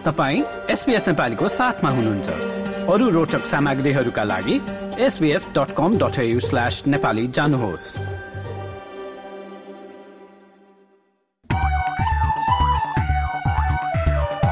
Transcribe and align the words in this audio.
तपाईँ 0.00 0.42
एसपिएस 0.70 1.08
नेपालीको 1.08 1.48
साथमा 1.50 1.90
हुनुहुन्छ। 1.90 2.28
अरू 2.88 3.08
रोचक 3.10 3.44
सामग्रीहरूका 3.46 4.24
लागि 4.24 4.56
एसबिएस 4.98 5.48
डट 5.54 5.76
जानुहोस्। 7.36 7.86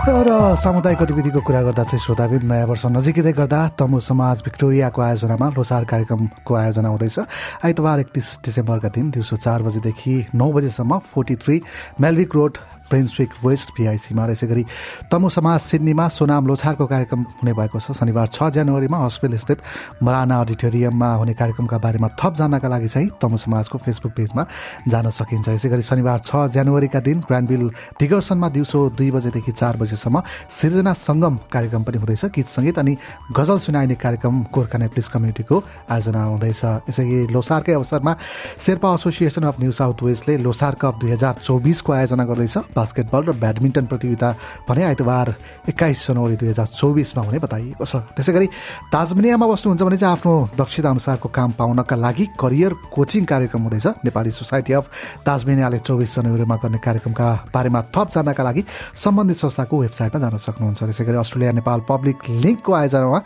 र 0.09 0.57
सामुदायिक 0.57 0.99
गतिविधिको 0.99 1.41
कुरा 1.41 1.61
गर्दा 1.63 1.85
चाहिँ 1.85 2.01
श्रोताविद 2.01 2.43
नयाँ 2.49 2.67
वर्ष 2.67 2.85
नजिकै 2.87 3.33
गर्दा 3.33 3.61
तमु 3.79 4.01
समाज 4.01 4.43
भिक्टोरियाको 4.45 5.01
आयोजनामा 5.03 5.49
लोसार 5.57 5.85
कार्यक्रमको 5.85 6.55
आयोजना 6.55 6.89
हुँदैछ। 6.89 7.19
आइतबार 7.65 8.01
एकतिस 8.01 8.29
डिसेम्बरका 8.45 8.89
दिन 8.89 9.11
दिउँसो 9.11 9.37
चार 9.37 9.63
बजेदेखि 9.63 10.15
नौ 10.35 10.49
बजेसम्म 10.53 10.99
forty 11.13 11.37
three 11.37 11.61
Melville 12.01 12.35
road 12.35 12.53
Brunswick 12.91 13.31
west 13.45 13.69
पिआइसीमा 13.77 14.27
र 14.27 14.31
यसै 14.33 14.47
गरी 14.47 14.65
तमु 15.13 15.29
समाज 15.29 15.61
सिडनीमा 15.61 16.09
सोनाम 16.09 16.47
लोछारको 16.47 16.87
कार्यक्रम 16.87 17.21
हुने 17.39 17.53
भएको 17.53 17.79
छ। 17.79 17.93
शनिबार 17.93 18.29
छ 18.29 18.51
जनवरीमा 18.57 18.99
हस्पिटल 19.05 19.37
स्थित 19.39 19.59
मराना 20.03 20.41
अडिटोरियममा 20.41 21.11
हुने 21.15 21.35
कार्यक्रमका 21.35 21.79
बारेमा 21.79 22.09
थप 22.21 22.35
जान्नका 22.35 22.69
लागि 22.69 22.89
चाहिँ 22.89 23.09
तमु 23.21 23.37
समाजको 23.37 23.79
फेसबुक 23.79 24.13
पेजमा 24.17 24.43
जान 24.89 25.11
सकिन्छ। 25.11 25.49
यसै 25.49 25.69
गरी 25.69 25.83
शनिबार 25.83 26.19
छ 26.25 26.49
जनवरीका 26.57 27.01
दिन 27.01 27.19
ग्रान्डबिल 27.29 27.63
डिगर्सनमा 28.01 28.49
दिउँसो 28.49 28.79
दुई 28.97 29.11
बजेदेखि 29.11 29.53
चार 29.53 29.77
बजेसम्म 29.77 30.23
सिर्जना 30.49 30.93
सङ्गम 30.93 31.35
कार्यक्रम 31.53 31.83
पनि 31.83 31.99
हुँदैछ। 31.99 32.25
गीत 32.33 32.47
सङ्गीत 32.49 32.79
अनि 32.79 32.97
गजल 33.33 33.59
सुनाइने 33.59 33.95
कार्यक्रम 33.95 34.35
गोर्खा 34.55 34.79
नेप्लिस 34.79 35.09
कम्युनिटीको 35.09 35.57
आयोजना 35.91 36.23
हुँदैछ। 36.25 36.63
यसै 36.89 37.05
गरी 37.05 37.27
लोसारकै 37.35 37.73
अवसरमा 37.73 38.13
Sherpa 38.59 38.89
association 38.95 39.43
of 39.49 39.61
New 39.61 39.73
South 39.73 39.99
वेस्टले 40.03 40.37
Losar 40.47 40.75
cup 40.81 40.95
दुई 41.01 41.11
हजार 41.13 41.35
चौबिसको 41.43 41.93
आयोजना 41.93 42.25
गर्दैछ। 42.25 42.57
बास्केटबल 42.79 43.23
र 43.29 43.33
ब्याडमिन्टन 43.43 43.85
प्रतियोगिता 43.91 44.29
भने 44.69 44.83
आइतबार 44.85 45.27
एक्काइस 45.69 46.07
जनवरी 46.07 46.37
दुई 46.39 46.49
हजार 46.49 46.67
चौबिसमा 46.71 47.23
हुने 47.27 47.39
बताइएको 47.43 47.85
छ। 47.85 47.95
त्यसै 48.15 48.33
गरी 48.33 48.47
ताजमिनियामा 48.95 49.47
बस्नुहुन्छ 49.47 49.83
भने 49.83 49.97
चाहिँ 49.99 50.13
आफ्नो 50.15 50.35
दक्षता 50.55 50.89
अनुसारको 50.91 51.29
काम 51.29 51.51
पाउनका 51.59 51.97
लागि 51.97 52.25
करियर 52.39 52.73
कोचिङ 52.95 53.25
कार्यक्रम 53.25 53.63
हुँदैछ। 53.67 53.87
नेपाली 54.07 54.31
सोसाइटी 54.31 54.73
अफ 54.73 54.85
ताजमिनियाले 55.27 55.79
चौबिस 55.83 56.15
जनवरीमा 56.15 56.57
गर्ने 56.63 56.79
कार्यक्रमका 56.79 57.29
बारेमा 57.55 57.81
थप 57.95 58.09
जान्नका 58.15 58.43
लागि 58.45 58.63
सम्बन्धित 58.95 59.37
संस्थाको 59.37 59.75
वेबसाइटमा 59.79 60.21
जान 60.21 60.37
सक्नुहुन्छ। 60.39 60.79
त्यसै 60.79 61.05
गरी 61.05 61.19
अस्ट्रेलिया 61.19 61.53
नेपाल 61.59 61.81
पब्लिक 61.89 62.17
लिङ्कको 62.45 62.73
आयोजनामा 62.73 63.21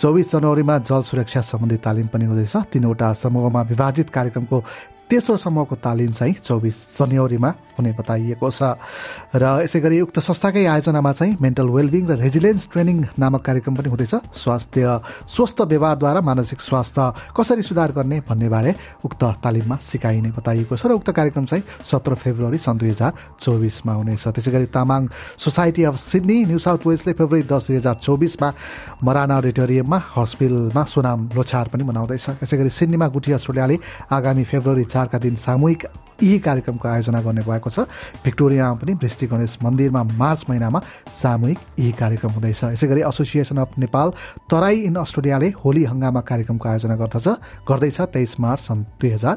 चौबिस 0.00 0.26
जनवरीमा 0.32 0.74
जल 0.88 1.02
सुरक्षा 1.08 1.40
सम्बन्धी 1.52 1.76
तालिम 1.86 2.06
पनि 2.12 2.24
हुँदैछ। 2.26 2.56
तिनवटा 2.72 3.12
समूहमा 3.22 3.60
विभाजित 3.70 4.10
कार्यक्रमको 4.10 4.56
तेस्रो 5.06 5.36
समूहको 5.36 5.74
तालिम 5.78 6.12
चाहिँ 6.12 6.34
चौबिस 6.42 6.76
जनवरीमा 6.98 7.50
हुने 7.78 7.92
बताइएको 7.94 8.50
छ। 8.50 8.74
र 9.38 9.44
यसै 9.62 9.80
गरी 9.80 10.00
उक्त 10.02 10.18
संस्थाकै 10.18 10.64
आयोजनामा 10.66 11.12
चाहिँ 11.12 11.36
मेन्टल 11.40 11.68
वेलबिङ 11.70 12.04
र 12.10 12.12
रेजिलेन्स 12.18 12.68
ट्रेनिङ 12.72 12.96
नामक 13.14 13.42
कार्यक्रम 13.46 13.74
पनि 13.78 13.88
हुँदैछ। 13.88 14.14
स्वास्थ्य 14.34 14.84
स्वस्थ 15.30 15.60
व्यवहारद्वारा 15.62 16.20
मानसिक 16.20 16.60
स्वास्थ्य 16.60 17.34
कसरी 17.38 17.62
सुधार 17.62 17.92
गर्ने 17.94 18.20
भन्ने 18.26 18.48
बारे 18.50 18.74
उक्त 19.06 19.22
तालिममा 19.44 19.76
सिकाइने 19.78 20.30
बताइएको 20.34 20.74
छ 20.74 20.90
र 20.90 20.98
उक्त 20.98 21.10
कार्यक्रम 21.14 21.44
चाहिँ 21.46 21.64
सत्र 21.86 22.14
फेब्रुअरी 22.18 22.58
सन् 22.58 22.78
दुई 22.78 22.90
हजार 22.90 23.12
चौबिसमा 23.38 23.92
हुनेछ। 23.94 24.24
त्यसै 24.26 24.50
गरी 24.50 24.66
Tamang 24.74 25.02
society 25.38 25.82
of 25.86 25.96
Sydney 25.96 26.36
New 26.50 26.58
South 26.58 26.82
Wellesley 26.82 27.12
February 27.14 27.46
दस 27.46 27.62
दुई 27.70 27.76
हजार 27.78 27.94
चौबिसमा 28.02 28.48
मराना 29.06 29.36
अडिटोरियममा 29.38 29.98
हस्पिटलमा 30.16 30.82
सोनाम 30.84 31.18
लोछार 31.30 31.66
पनि 31.70 31.84
मनाउँदैछ। 31.86 32.42
यसै 32.42 32.56
गरी 32.58 32.70
सिडनीमा 32.74 33.06
गुठी 33.14 33.32
अस्ट्रेलियाले 33.38 33.76
आगामी 34.10 34.44
फेब्रुअरी 34.50 34.84
चारका 34.96 35.18
दिन 35.20 35.36
सामूहिक 35.36 35.84
यही 36.22 36.38
कार्यक्रमको 36.40 36.88
आयोजना 36.88 37.20
गर्ने 37.20 37.42
भएको 37.44 37.70
छ। 37.70 37.84
भिक्टोरियामा 38.24 38.76
पनि 38.80 38.92
वृष्टि 38.96 39.26
गणेश 39.28 39.58
मन्दिरमा 39.62 40.02
मार्च 40.16 40.44
महिनामा 40.48 40.80
सामूहिक 41.12 41.58
यही 41.78 41.92
कार्यक्रम 41.92 42.30
हुँदैछ। 42.32 42.72
यसै 42.72 42.86
गरी 42.88 43.02
association 43.04 43.56
of 43.60 43.76
Nepal 43.78 44.12
Terai 44.48 44.88
in 44.88 44.96
अस्ट्रेलियाले 44.96 45.52
Holi 45.60 45.84
हङ्गामा 45.84 46.20
कार्यक्रमको 46.24 46.68
आयोजना 46.68 46.96
गर्दछ। 46.96 47.28
गर्दैछ 47.68 48.00
तेइस 48.16 48.40
मार्च 48.40 48.60
सन् 48.60 48.84
दुई 48.96 49.10
हजार 49.12 49.36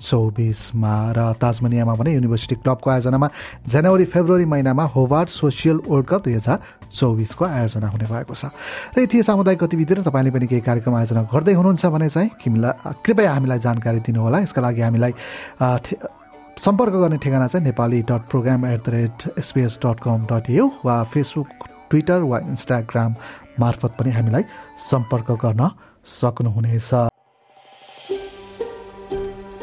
चौबिसमा 0.00 0.94
र 1.16 1.32
ताजमनियामा 1.40 1.94
भने 1.94 2.12
युनिभर्सिटी 2.14 2.54
क्लबको 2.64 2.90
आयोजनामा 2.90 3.28
जनवरी 3.68 4.04
फेब्रुअरी 4.04 4.44
महिनामा 4.44 4.84
होवार्ड 4.96 5.28
सोसियल 5.28 5.80
वर्ल्ड 5.88 6.06
कप 6.08 6.20
दुई 6.24 6.34
हजार 6.34 6.58
चौबिसको 6.88 7.44
आयोजना 7.44 7.88
हुने 7.88 8.06
भएको 8.08 8.34
छ। 8.34 8.48
र 8.96 9.00
यति 9.00 9.22
सामुदायिक 9.22 9.60
गतिविधि 9.60 9.94
र 9.94 10.02
तपाईँले 10.08 10.30
पनि 10.30 10.46
केही 10.46 10.60
कार्यक्रम 10.60 10.94
आयोजना 10.96 11.22
गर्दै 11.32 11.52
हुनुहुन्छ 11.52 11.86
भने 11.86 12.08
चाहिँ 12.08 12.30
किमीलाई 12.40 12.94
कृपया 13.04 13.32
हामीलाई 13.32 13.58
जानकारी 13.60 14.00
दिनुहोला। 14.08 14.38
यसका 14.40 14.60
लागि 14.60 14.80
हामीलाई 14.80 15.12
सम्पर्क 16.60 16.94
गर्ने 17.02 17.18
ठेगाना 17.18 17.46
चाहिँ 17.46 17.64
Nepali 17.66 18.02
dot 18.08 18.22
programme 18.30 18.66
at 18.66 18.80
the 18.84 18.88
rate 18.88 19.38
SBS 19.38 19.78
dot 19.84 20.00
com 20.00 20.26
dot 20.32 20.50
U 20.50 20.70
वा 20.84 21.02
फेसबुक 21.12 21.48
ट्विटर 21.90 22.20
वा 22.22 22.38
इन्स्टाग्राम 22.48 23.14
मार्फत 23.60 23.96
पनि 23.98 24.10
हामीलाई 24.10 24.44
सम्पर्क 24.90 25.30
गर्न 25.44 25.70
सक्नुहुनेछ। 26.06 27.09